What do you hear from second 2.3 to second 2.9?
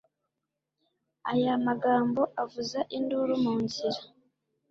avuza